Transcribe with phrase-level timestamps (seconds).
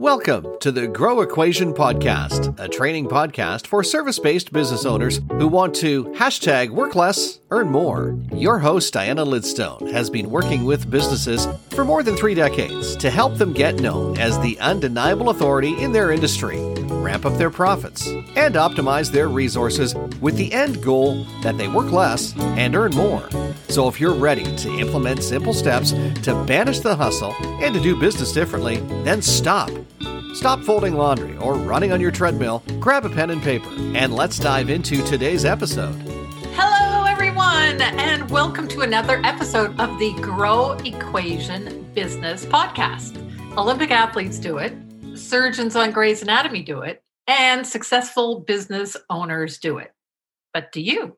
[0.00, 5.48] Welcome to the Grow Equation Podcast, a training podcast for service based business owners who
[5.48, 8.16] want to hashtag work less, earn more.
[8.32, 13.10] Your host, Diana Lidstone, has been working with businesses for more than three decades to
[13.10, 16.58] help them get known as the undeniable authority in their industry,
[17.08, 18.06] ramp up their profits,
[18.36, 23.26] and optimize their resources with the end goal that they work less and earn more.
[23.68, 27.98] So if you're ready to implement simple steps to banish the hustle and to do
[27.98, 29.70] business differently, then stop
[30.34, 34.38] Stop folding laundry or running on your treadmill, grab a pen and paper, and let's
[34.38, 35.96] dive into today's episode.
[36.54, 43.16] Hello, everyone, and welcome to another episode of the Grow Equation Business Podcast.
[43.56, 44.74] Olympic athletes do it,
[45.18, 49.92] surgeons on Grey's Anatomy do it, and successful business owners do it.
[50.54, 51.16] But do you?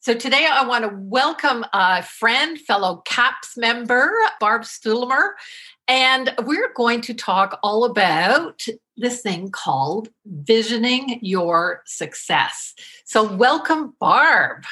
[0.00, 5.30] So today I want to welcome a friend, fellow CAPS member, Barb Stuhlemmer,
[5.88, 8.62] and we're going to talk all about
[8.96, 12.74] this thing called visioning your success.
[13.04, 14.64] So, welcome, Barb.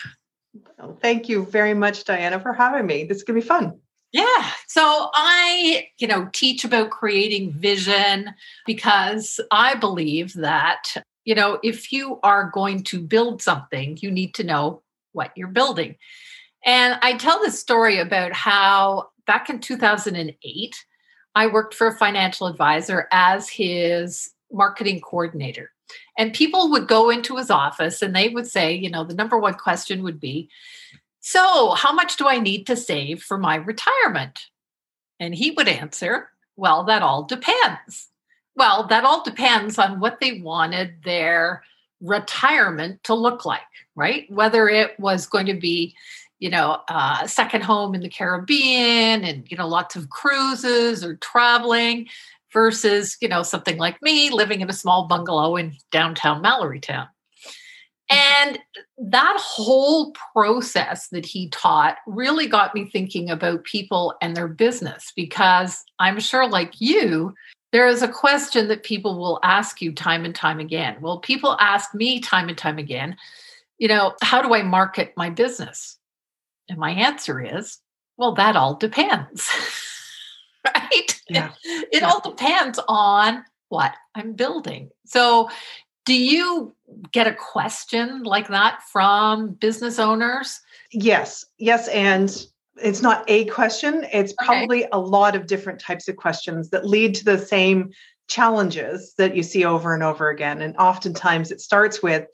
[0.78, 3.04] Well, thank you very much, Diana, for having me.
[3.04, 3.78] This is going to be fun.
[4.12, 4.50] Yeah.
[4.66, 8.34] So I, you know, teach about creating vision
[8.66, 10.82] because I believe that,
[11.24, 14.82] you know, if you are going to build something, you need to know
[15.12, 15.96] what you're building.
[16.64, 20.76] And I tell this story about how back in 2008,
[21.34, 25.70] I worked for a financial advisor as his marketing coordinator.
[26.18, 29.38] And people would go into his office and they would say, you know, the number
[29.38, 30.50] one question would be,
[31.24, 34.48] So, how much do I need to save for my retirement?
[35.20, 38.08] And he would answer, Well, that all depends.
[38.56, 41.62] Well, that all depends on what they wanted their
[42.00, 43.60] retirement to look like,
[43.94, 44.30] right?
[44.30, 45.94] Whether it was going to be
[46.40, 51.04] you know, uh, a second home in the Caribbean and, you know, lots of cruises
[51.04, 52.08] or traveling
[52.52, 57.06] versus, you know, something like me living in a small bungalow in downtown Mallorytown.
[58.12, 58.58] And
[58.98, 65.12] that whole process that he taught really got me thinking about people and their business
[65.14, 67.34] because I'm sure, like you,
[67.72, 70.96] there is a question that people will ask you time and time again.
[71.00, 73.16] Well, people ask me time and time again,
[73.78, 75.98] you know, how do I market my business?
[76.68, 77.78] And my answer is,
[78.16, 79.48] well, that all depends.
[80.74, 81.20] right?
[81.28, 81.50] Yeah.
[81.64, 82.08] It, it yeah.
[82.08, 84.90] all depends on what I'm building.
[85.06, 85.48] So,
[86.04, 86.74] do you
[87.12, 90.60] get a question like that from business owners?
[90.90, 91.44] Yes.
[91.58, 91.88] Yes.
[91.88, 92.46] And
[92.76, 94.90] it's not a question, it's probably okay.
[94.92, 97.90] a lot of different types of questions that lead to the same
[98.28, 100.62] challenges that you see over and over again.
[100.62, 102.26] And oftentimes it starts with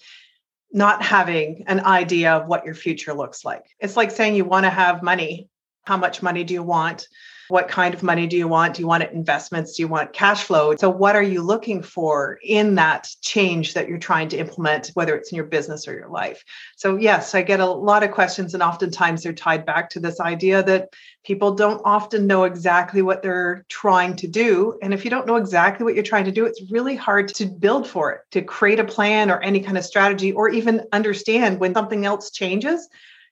[0.72, 3.64] not having an idea of what your future looks like.
[3.80, 5.48] It's like saying you want to have money.
[5.84, 7.08] How much money do you want?
[7.48, 8.74] What kind of money do you want?
[8.74, 9.76] Do you want investments?
[9.76, 10.76] Do you want cash flow?
[10.76, 15.16] So, what are you looking for in that change that you're trying to implement, whether
[15.16, 16.44] it's in your business or your life?
[16.76, 20.20] So, yes, I get a lot of questions, and oftentimes they're tied back to this
[20.20, 20.90] idea that
[21.24, 24.78] people don't often know exactly what they're trying to do.
[24.82, 27.46] And if you don't know exactly what you're trying to do, it's really hard to
[27.46, 31.60] build for it, to create a plan or any kind of strategy, or even understand
[31.60, 32.88] when something else changes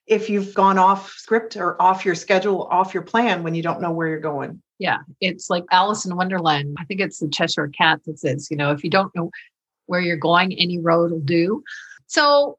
[0.06, 3.80] if you've gone off script or off your schedule, off your plan when you don't
[3.80, 4.62] know where you're going.
[4.78, 6.76] Yeah, it's like Alice in Wonderland.
[6.78, 9.30] I think it's the Cheshire Cat that says, you know, if you don't know
[9.86, 11.64] where you're going, any road will do.
[12.06, 12.58] So,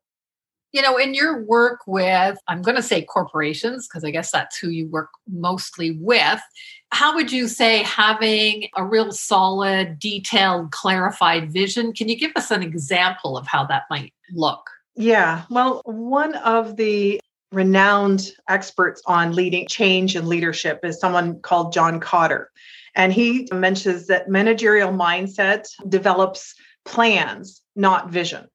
[0.73, 4.57] you know, in your work with, I'm going to say corporations, because I guess that's
[4.57, 6.41] who you work mostly with.
[6.91, 11.93] How would you say having a real solid, detailed, clarified vision?
[11.93, 14.69] Can you give us an example of how that might look?
[14.95, 17.21] Yeah, well, one of the
[17.51, 22.45] renowned experts on leading change and leadership is someone called John Kotter.
[22.95, 28.47] And he mentions that managerial mindset develops plans, not vision.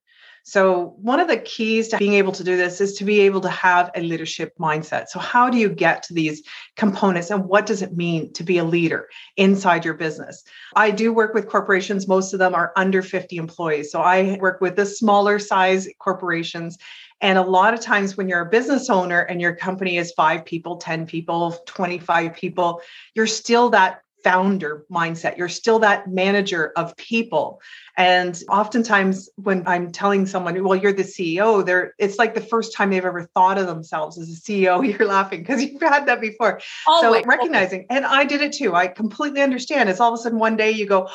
[0.45, 3.41] So, one of the keys to being able to do this is to be able
[3.43, 5.09] to have a leadership mindset.
[5.09, 6.43] So, how do you get to these
[6.77, 10.43] components and what does it mean to be a leader inside your business?
[10.75, 13.93] I do work with corporations, most of them are under 50 employees.
[13.93, 16.77] So, I work with the smaller size corporations
[17.23, 20.45] and a lot of times, when you're a business owner and your company is five
[20.45, 22.83] people, 10 people, 25 people,
[23.15, 25.37] you're still that founder mindset.
[25.37, 27.61] You're still that manager of people.
[27.97, 32.75] And oftentimes when I'm telling someone, well, you're the CEO, they're it's like the first
[32.75, 34.87] time they've ever thought of themselves as a CEO.
[34.99, 36.61] You're laughing because you've had that before.
[36.87, 37.23] Always.
[37.23, 38.75] So recognizing, and I did it too.
[38.75, 39.89] I completely understand.
[39.89, 41.09] It's all of a sudden one day you go,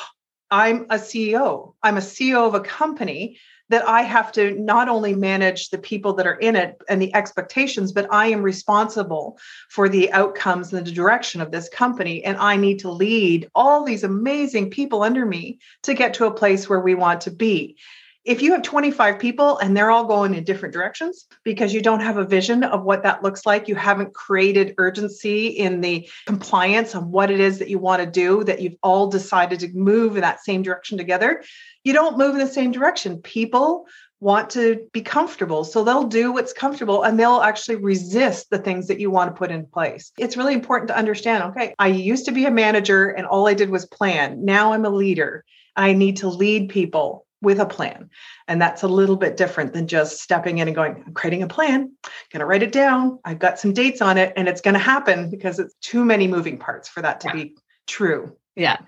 [0.50, 1.74] I'm a CEO.
[1.82, 3.38] I'm a CEO of a company
[3.70, 7.14] that I have to not only manage the people that are in it and the
[7.14, 9.38] expectations, but I am responsible
[9.68, 12.24] for the outcomes and the direction of this company.
[12.24, 16.34] And I need to lead all these amazing people under me to get to a
[16.34, 17.76] place where we want to be
[18.24, 22.00] if you have 25 people and they're all going in different directions because you don't
[22.00, 26.94] have a vision of what that looks like, you haven't created urgency in the compliance
[26.94, 30.16] of what it is that you want to do, that you've all decided to move
[30.16, 31.42] in that same direction together,
[31.84, 33.18] you don't move in the same direction.
[33.18, 33.86] People
[34.20, 35.64] want to be comfortable.
[35.64, 39.38] So they'll do what's comfortable and they'll actually resist the things that you want to
[39.38, 40.12] put in place.
[40.18, 43.54] It's really important to understand okay, I used to be a manager and all I
[43.54, 44.44] did was plan.
[44.44, 45.44] Now I'm a leader.
[45.76, 48.10] I need to lead people with a plan.
[48.48, 51.48] And that's a little bit different than just stepping in and going, I'm creating a
[51.48, 51.92] plan,
[52.32, 53.18] going to write it down.
[53.24, 56.26] I've got some dates on it and it's going to happen because it's too many
[56.26, 57.34] moving parts for that to yeah.
[57.34, 57.56] be
[57.86, 58.36] true.
[58.56, 58.78] Yeah.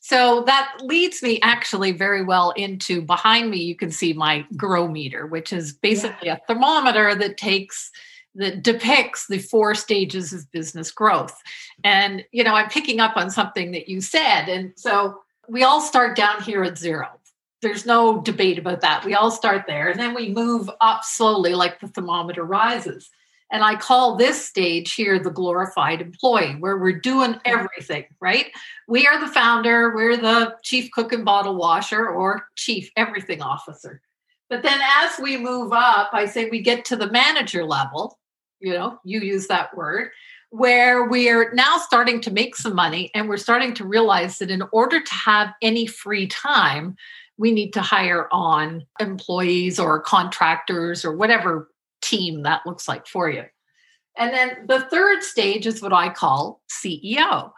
[0.00, 4.88] So that leads me actually very well into behind me, you can see my grow
[4.88, 6.36] meter, which is basically yeah.
[6.36, 7.90] a thermometer that takes
[8.36, 11.36] that depicts the four stages of business growth.
[11.82, 14.48] And, you know, I'm picking up on something that you said.
[14.48, 17.08] And so we all start down here at zero
[17.62, 19.04] there's no debate about that.
[19.04, 23.10] We all start there and then we move up slowly like the thermometer rises.
[23.52, 28.46] And I call this stage here the glorified employee, where we're doing everything, right?
[28.86, 34.00] We are the founder, we're the chief cook and bottle washer or chief everything officer.
[34.48, 38.18] But then as we move up, I say we get to the manager level,
[38.60, 40.10] you know, you use that word,
[40.50, 44.50] where we are now starting to make some money and we're starting to realize that
[44.50, 46.96] in order to have any free time,
[47.40, 51.70] we need to hire on employees or contractors or whatever
[52.02, 53.44] team that looks like for you.
[54.18, 57.50] And then the third stage is what I call CEO.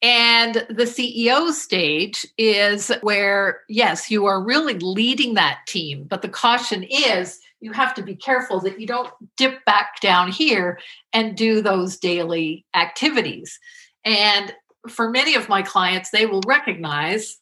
[0.00, 6.30] And the CEO stage is where, yes, you are really leading that team, but the
[6.30, 10.78] caution is you have to be careful that you don't dip back down here
[11.12, 13.58] and do those daily activities.
[14.02, 14.54] And
[14.88, 17.38] for many of my clients, they will recognize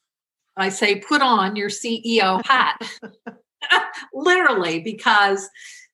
[0.57, 2.79] I say, put on your CEO hat,
[4.15, 5.49] literally, because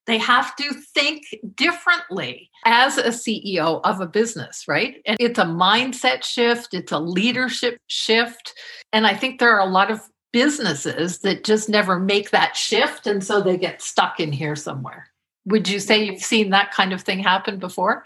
[0.06, 1.22] they have to think
[1.54, 5.00] differently as a CEO of a business, right?
[5.06, 8.54] And it's a mindset shift, it's a leadership shift.
[8.92, 10.00] And I think there are a lot of
[10.32, 13.06] businesses that just never make that shift.
[13.06, 15.06] And so they get stuck in here somewhere.
[15.46, 18.04] Would you say you've seen that kind of thing happen before?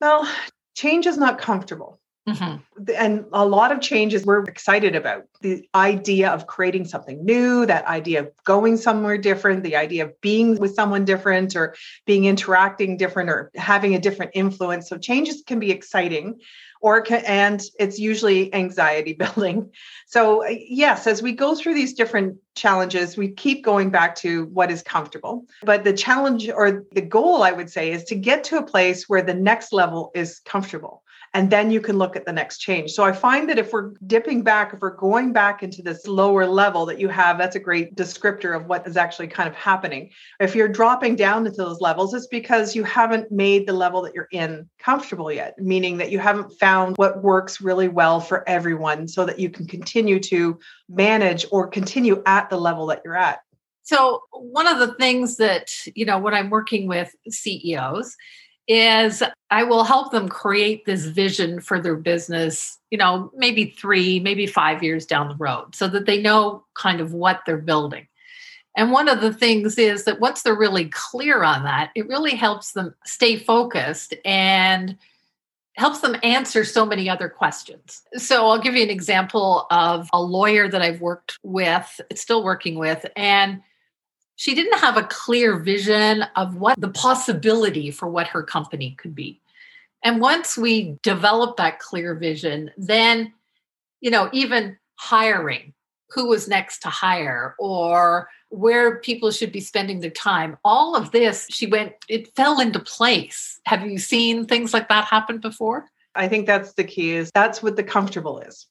[0.00, 0.28] Well,
[0.74, 1.98] change is not comfortable.
[2.28, 2.90] Mm-hmm.
[2.96, 5.26] And a lot of changes we're excited about.
[5.42, 10.20] The idea of creating something new, that idea of going somewhere different, the idea of
[10.20, 14.88] being with someone different or being interacting different or having a different influence.
[14.88, 16.40] So changes can be exciting
[16.80, 19.70] or can, and it's usually anxiety building.
[20.08, 24.72] So yes, as we go through these different challenges, we keep going back to what
[24.72, 25.44] is comfortable.
[25.62, 29.08] But the challenge or the goal I would say is to get to a place
[29.08, 31.04] where the next level is comfortable
[31.36, 32.92] and then you can look at the next change.
[32.92, 36.46] So I find that if we're dipping back, if we're going back into this lower
[36.46, 40.08] level that you have, that's a great descriptor of what is actually kind of happening.
[40.40, 44.14] If you're dropping down into those levels, it's because you haven't made the level that
[44.14, 49.06] you're in comfortable yet, meaning that you haven't found what works really well for everyone
[49.06, 50.58] so that you can continue to
[50.88, 53.40] manage or continue at the level that you're at.
[53.82, 58.16] So, one of the things that, you know, when I'm working with CEOs,
[58.68, 64.18] is I will help them create this vision for their business, you know, maybe three,
[64.20, 68.08] maybe five years down the road so that they know kind of what they're building.
[68.76, 72.34] And one of the things is that once they're really clear on that, it really
[72.34, 74.98] helps them stay focused and
[75.76, 78.02] helps them answer so many other questions.
[78.14, 82.78] So I'll give you an example of a lawyer that I've worked with, still working
[82.78, 83.62] with, and
[84.36, 89.14] she didn't have a clear vision of what the possibility for what her company could
[89.14, 89.40] be.
[90.02, 93.32] And once we developed that clear vision, then,
[94.00, 95.72] you know, even hiring,
[96.10, 101.10] who was next to hire or where people should be spending their time, all of
[101.10, 103.60] this, she went, it fell into place.
[103.64, 105.86] Have you seen things like that happen before?
[106.14, 108.66] I think that's the key is that's what the comfortable is.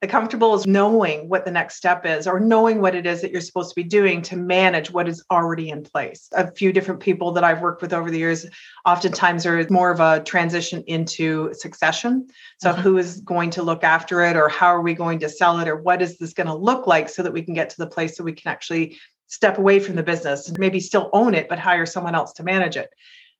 [0.00, 3.30] The comfortable is knowing what the next step is or knowing what it is that
[3.30, 6.30] you're supposed to be doing to manage what is already in place.
[6.32, 8.46] A few different people that I've worked with over the years
[8.86, 12.28] oftentimes are more of a transition into succession.
[12.62, 12.80] So, mm-hmm.
[12.80, 15.68] who is going to look after it or how are we going to sell it
[15.68, 17.86] or what is this going to look like so that we can get to the
[17.86, 21.46] place so we can actually step away from the business and maybe still own it,
[21.48, 22.88] but hire someone else to manage it.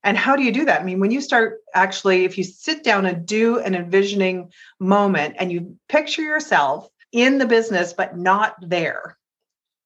[0.02, 0.80] And how do you do that?
[0.80, 5.37] I mean, when you start actually, if you sit down and do an envisioning moment
[5.38, 9.19] and you picture yourself in the business, but not there,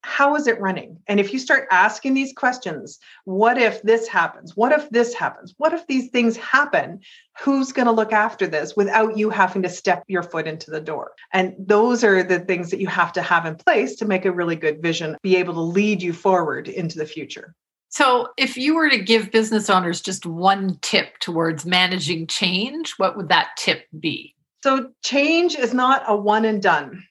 [0.05, 0.99] how is it running?
[1.07, 4.55] And if you start asking these questions, what if this happens?
[4.55, 5.55] What if this happens?
[5.57, 7.01] What if these things happen?
[7.41, 10.81] Who's going to look after this without you having to step your foot into the
[10.81, 11.13] door?
[11.33, 14.31] And those are the things that you have to have in place to make a
[14.31, 17.55] really good vision, be able to lead you forward into the future.
[17.95, 23.17] So, if you were to give business owners just one tip towards managing change, what
[23.17, 24.35] would that tip be?
[24.65, 27.05] So, change is not a one and done,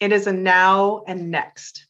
[0.00, 1.86] it is a now and next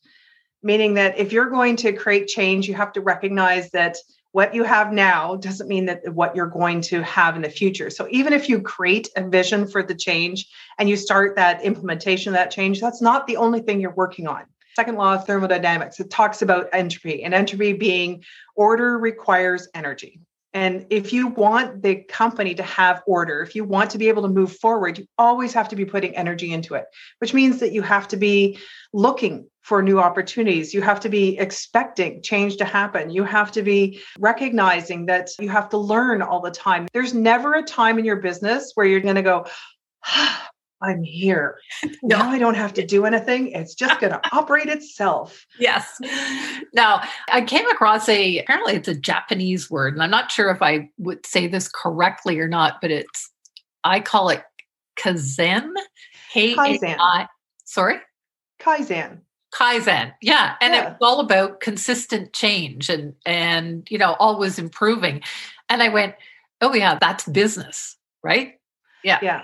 [0.65, 3.99] meaning that if you're going to create change, you have to recognize that
[4.33, 7.91] what you have now doesn't mean that what you're going to have in the future.
[7.91, 10.49] So even if you create a vision for the change
[10.79, 14.27] and you start that implementation of that change, that's not the only thing you're working
[14.27, 14.43] on.
[14.77, 18.25] Second law of thermodynamics, it talks about entropy, and entropy being
[18.57, 20.21] order requires energy.
[20.55, 24.23] And if you want the company to have order, if you want to be able
[24.23, 26.87] to move forward, you always have to be putting energy into it,
[27.19, 28.61] which means that you have to be
[28.93, 30.73] looking for new opportunities.
[30.73, 33.11] You have to be expecting change to happen.
[33.11, 36.87] You have to be recognizing that you have to learn all the time.
[36.93, 39.47] There's never a time in your business where you're going to go,
[40.05, 40.51] ah,
[40.83, 41.59] I'm here.
[42.03, 42.19] No.
[42.25, 43.53] Now I don't have to do anything.
[43.53, 45.47] It's just going to operate itself.
[45.59, 46.01] Yes.
[46.73, 50.63] Now, I came across a, apparently it's a Japanese word, and I'm not sure if
[50.63, 53.31] I would say this correctly or not, but it's,
[53.83, 54.43] I call it
[54.97, 55.73] Kaizen.
[56.33, 57.29] K-A-I,
[57.65, 57.99] sorry?
[58.61, 59.21] Kaizen.
[59.53, 60.13] Kaizen.
[60.21, 60.55] Yeah.
[60.61, 60.91] And yeah.
[60.91, 65.23] it's all about consistent change and, and, you know, always improving.
[65.69, 66.15] And I went,
[66.61, 68.55] oh, yeah, that's business, right?
[69.05, 69.19] Yeah.
[69.23, 69.43] Yeah.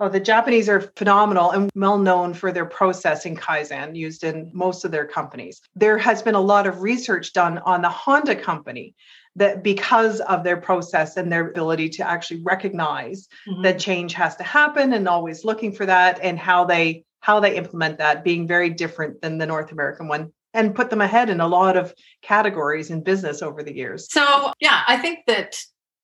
[0.00, 4.50] Oh, the Japanese are phenomenal and well known for their process in Kaizen used in
[4.54, 5.60] most of their companies.
[5.74, 8.94] There has been a lot of research done on the Honda company
[9.34, 13.62] that because of their process and their ability to actually recognize mm-hmm.
[13.62, 17.56] that change has to happen and always looking for that and how they how they
[17.56, 21.40] implement that being very different than the North American one and put them ahead in
[21.40, 24.10] a lot of categories in business over the years.
[24.10, 25.56] So, yeah, I think that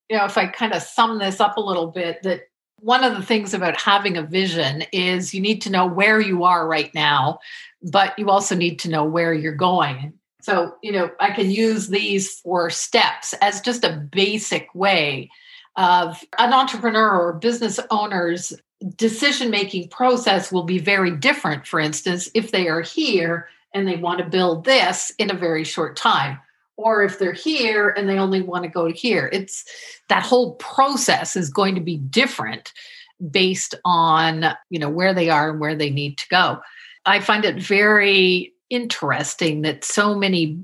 [0.09, 2.41] you know if I kind of sum this up a little bit that
[2.85, 6.43] one of the things about having a vision is you need to know where you
[6.43, 7.39] are right now,
[7.81, 10.13] but you also need to know where you're going.
[10.41, 15.31] So, you know, I can use these four steps as just a basic way
[15.75, 18.53] of an entrepreneur or business owner's
[18.95, 23.95] decision making process will be very different, for instance, if they are here and they
[23.95, 26.39] want to build this in a very short time
[26.77, 29.29] or if they're here and they only want to go to here.
[29.31, 29.63] It's
[30.09, 32.73] that whole process is going to be different
[33.31, 36.59] based on you know where they are and where they need to go.
[37.05, 40.59] I find it very interesting that so many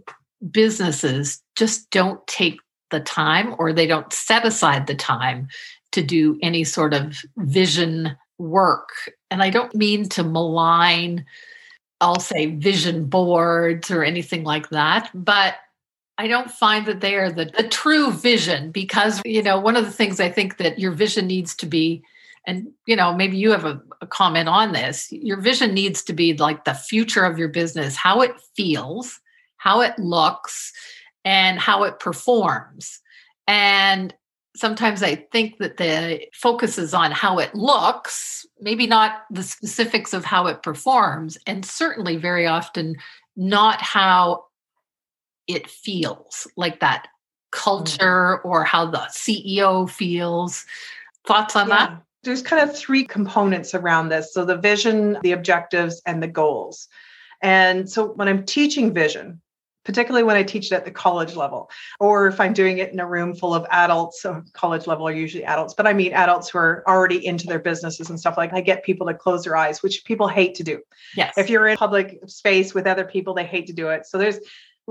[0.49, 5.47] businesses just don't take the time or they don't set aside the time
[5.91, 8.89] to do any sort of vision work.
[9.29, 11.25] And i don't mean to malign
[12.01, 15.55] i'll say vision boards or anything like that but
[16.17, 19.85] I don't find that they are the, the true vision because, you know, one of
[19.85, 22.03] the things I think that your vision needs to be,
[22.45, 26.13] and, you know, maybe you have a, a comment on this, your vision needs to
[26.13, 29.19] be like the future of your business, how it feels,
[29.57, 30.71] how it looks,
[31.23, 32.99] and how it performs.
[33.47, 34.13] And
[34.55, 40.13] sometimes I think that the focus is on how it looks, maybe not the specifics
[40.13, 42.97] of how it performs, and certainly very often
[43.35, 44.45] not how
[45.55, 47.59] it feels like that mm-hmm.
[47.59, 48.47] culture mm-hmm.
[48.47, 50.65] or how the CEO feels.
[51.27, 51.75] Thoughts on yeah.
[51.75, 52.01] that?
[52.23, 54.33] There's kind of three components around this.
[54.33, 56.87] So the vision, the objectives, and the goals.
[57.41, 59.41] And so when I'm teaching vision,
[59.83, 62.99] particularly when I teach it at the college level, or if I'm doing it in
[62.99, 66.49] a room full of adults, so college level are usually adults, but I mean adults
[66.49, 69.55] who are already into their businesses and stuff like I get people to close their
[69.55, 70.81] eyes, which people hate to do.
[71.15, 71.33] Yes.
[71.37, 74.05] If you're in public space with other people, they hate to do it.
[74.05, 74.39] So there's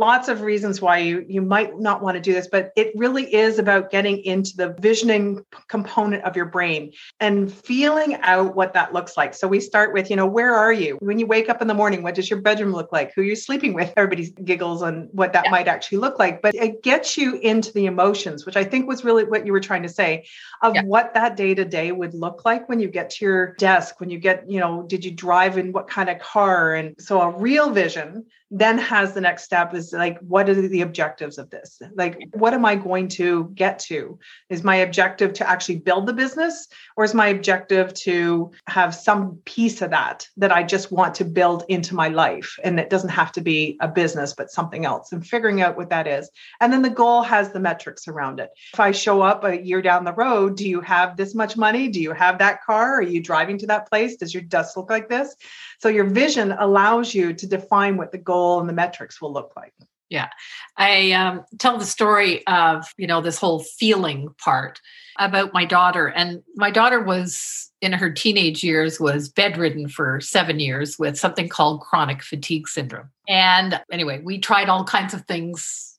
[0.00, 3.32] lots of reasons why you you might not want to do this but it really
[3.34, 8.92] is about getting into the visioning component of your brain and feeling out what that
[8.92, 9.34] looks like.
[9.34, 10.96] So we start with you know where are you?
[11.00, 13.12] When you wake up in the morning what does your bedroom look like?
[13.14, 13.92] Who are you sleeping with?
[13.96, 15.50] Everybody giggles on what that yeah.
[15.50, 19.04] might actually look like but it gets you into the emotions which i think was
[19.04, 20.24] really what you were trying to say
[20.62, 20.82] of yeah.
[20.82, 24.10] what that day to day would look like when you get to your desk when
[24.10, 26.74] you get you know did you drive in what kind of car?
[26.74, 30.80] And so a real vision then has the next step is like, what are the
[30.80, 31.80] objectives of this?
[31.94, 34.18] Like, what am I going to get to?
[34.48, 36.66] Is my objective to actually build the business,
[36.96, 41.24] or is my objective to have some piece of that that I just want to
[41.24, 42.58] build into my life?
[42.64, 45.90] And it doesn't have to be a business, but something else, and figuring out what
[45.90, 46.28] that is.
[46.60, 48.50] And then the goal has the metrics around it.
[48.72, 51.86] If I show up a year down the road, do you have this much money?
[51.86, 52.96] Do you have that car?
[52.96, 54.16] Are you driving to that place?
[54.16, 55.36] Does your desk look like this?
[55.78, 59.52] So your vision allows you to define what the goal and the metrics will look
[59.56, 59.74] like.
[60.10, 60.28] Yeah.
[60.76, 64.80] I um, tell the story of, you know, this whole feeling part
[65.20, 66.08] about my daughter.
[66.08, 71.48] And my daughter was in her teenage years was bedridden for seven years with something
[71.48, 73.10] called chronic fatigue syndrome.
[73.28, 75.96] And anyway, we tried all kinds of things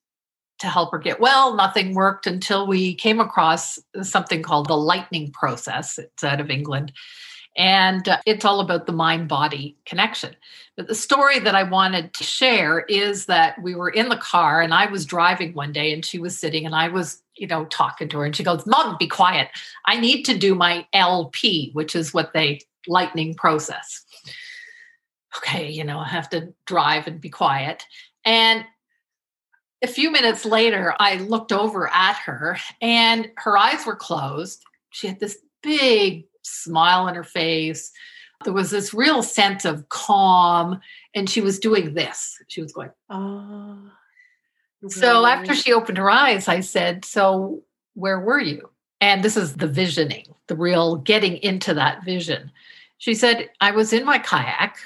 [0.59, 1.55] to help her get well.
[1.55, 5.97] Nothing worked until we came across something called the lightning process.
[5.97, 6.91] It's out of England.
[7.57, 10.35] And uh, it's all about the mind body connection.
[10.77, 14.61] But the story that I wanted to share is that we were in the car
[14.61, 17.65] and I was driving one day and she was sitting and I was, you know,
[17.65, 19.49] talking to her and she goes, Mom, be quiet.
[19.85, 24.05] I need to do my LP, which is what they lightning process.
[25.37, 27.83] Okay, you know, I have to drive and be quiet.
[28.25, 28.65] And
[29.81, 34.63] a few minutes later, I looked over at her and her eyes were closed.
[34.91, 37.91] She had this big smile on her face.
[38.43, 40.79] There was this real sense of calm,
[41.13, 42.37] and she was doing this.
[42.47, 43.91] She was going, oh.
[44.87, 47.61] So after she opened her eyes, I said, So
[47.93, 48.69] where were you?
[48.99, 52.51] And this is the visioning, the real getting into that vision.
[52.97, 54.77] She said, I was in my kayak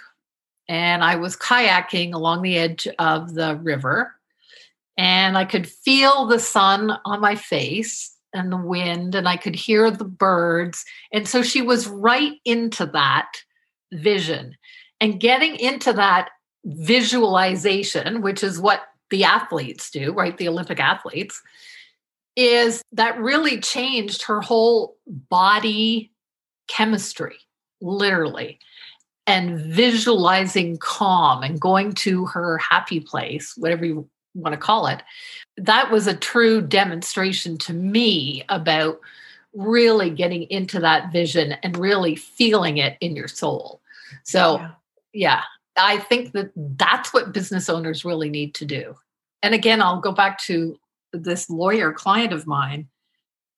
[0.68, 4.14] and I was kayaking along the edge of the river
[4.98, 9.56] and I could feel the sun on my face and the wind and I could
[9.56, 10.84] hear the birds.
[11.12, 13.32] And so she was right into that
[13.94, 14.56] vision
[15.00, 16.30] and getting into that
[16.66, 20.38] visualization, which is what the athletes do, right?
[20.38, 21.42] The Olympic athletes,
[22.36, 26.12] is that really changed her whole body
[26.68, 27.38] chemistry,
[27.82, 28.60] literally.
[29.28, 35.02] And visualizing calm and going to her happy place, whatever you want to call it,
[35.58, 39.00] that was a true demonstration to me about
[39.54, 43.82] really getting into that vision and really feeling it in your soul.
[44.24, 44.72] So, yeah.
[45.14, 45.44] yeah,
[45.78, 48.96] I think that that's what business owners really need to do.
[49.42, 50.78] And again, I'll go back to
[51.14, 52.90] this lawyer client of mine.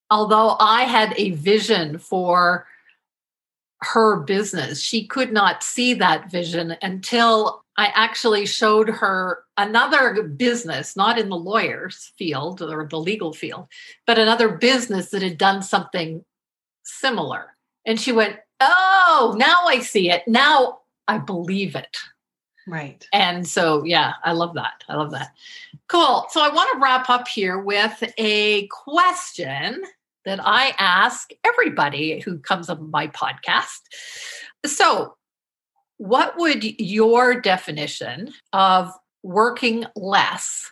[0.09, 2.67] Although I had a vision for
[3.81, 10.95] her business, she could not see that vision until I actually showed her another business,
[10.95, 13.67] not in the lawyer's field or the legal field,
[14.05, 16.25] but another business that had done something
[16.83, 17.55] similar.
[17.85, 20.27] And she went, Oh, now I see it.
[20.27, 21.95] Now I believe it.
[22.67, 23.07] Right.
[23.13, 24.83] And so, yeah, I love that.
[24.89, 25.29] I love that.
[25.87, 26.25] Cool.
[26.31, 29.83] So, I want to wrap up here with a question
[30.25, 33.79] that I ask everybody who comes on my podcast.
[34.65, 35.16] So,
[35.97, 38.91] what would your definition of
[39.23, 40.71] working less,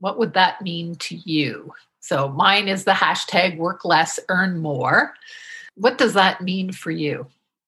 [0.00, 1.72] what would that mean to you?
[2.00, 5.14] So mine is the hashtag work less, earn more.
[5.76, 7.26] What does that mean for you?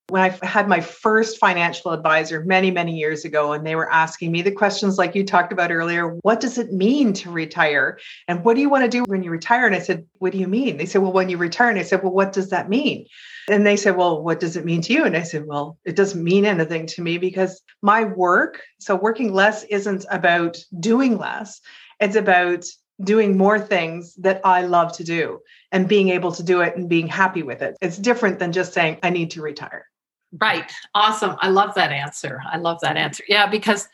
[0.09, 4.31] When I had my first financial advisor many, many years ago, and they were asking
[4.31, 7.99] me the questions like you talked about earlier what does it mean to retire?
[8.29, 9.66] And what do you want to do when you retire?
[9.66, 10.77] And I said, What do you mean?
[10.77, 11.71] They said, Well, when you retire.
[11.71, 13.07] And I said, Well, what does that mean?
[13.49, 15.05] And they said, Well, what does it mean to you?
[15.05, 19.33] And I said, Well, it doesn't mean anything to me because my work, so working
[19.33, 21.61] less isn't about doing less,
[21.99, 22.64] it's about
[23.03, 25.40] doing more things that I love to do
[25.73, 27.77] and being able to do it and being happy with it.
[27.83, 29.87] It's different than just saying, I need to retire.
[30.40, 30.70] Right.
[30.94, 31.37] Awesome.
[31.40, 32.40] I love that answer.
[32.51, 33.25] I love that answer.
[33.29, 33.88] Yeah, because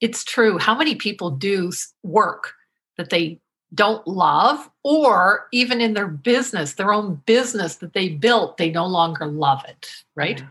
[0.00, 0.58] it's true.
[0.58, 2.54] How many people do work
[2.98, 3.40] that they
[3.74, 8.86] don't love, or even in their business, their own business that they built, they no
[8.86, 10.40] longer love it, right?
[10.40, 10.46] Yeah.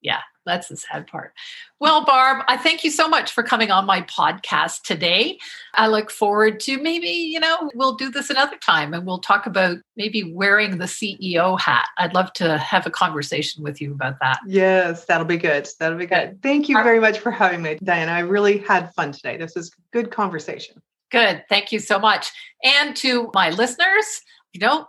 [0.00, 0.20] yeah.
[0.44, 1.32] That's the sad part.
[1.78, 5.38] Well, Barb, I thank you so much for coming on my podcast today.
[5.74, 9.46] I look forward to maybe, you know, we'll do this another time and we'll talk
[9.46, 11.86] about maybe wearing the CEO hat.
[11.98, 14.38] I'd love to have a conversation with you about that.
[14.46, 15.68] Yes, that'll be good.
[15.78, 16.30] That'll be good.
[16.30, 16.42] good.
[16.42, 18.12] Thank you very much for having me, Diana.
[18.12, 19.36] I really had fun today.
[19.36, 20.82] This was good conversation.
[21.10, 21.44] Good.
[21.48, 22.30] Thank you so much.
[22.64, 24.86] And to my listeners, you know,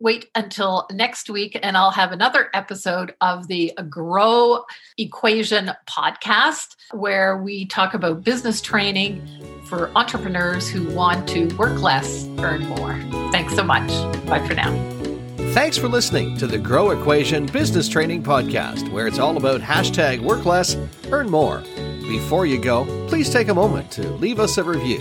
[0.00, 4.64] wait until next week and I'll have another episode of the Grow
[4.96, 9.26] Equation podcast where we talk about business training
[9.66, 12.94] for entrepreneurs who want to work less, earn more.
[13.32, 13.88] Thanks so much.
[14.26, 14.72] Bye for now.
[15.52, 20.20] Thanks for listening to the Grow Equation Business Training Podcast, where it's all about hashtag
[20.20, 20.76] work less,
[21.10, 21.60] earn more.
[22.02, 24.98] before you go, please take a moment to leave us a review.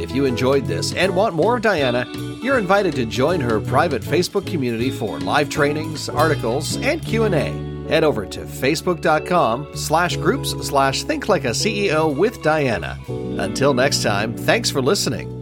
[0.00, 2.06] If you enjoyed this and want more of Diana,
[2.42, 7.52] you're invited to join her private Facebook community for live trainings, articles, and Q&A.
[7.88, 12.98] Head over to facebook.com slash groups slash think like a CEO with Diana.
[13.08, 15.39] Until next time, thanks for listening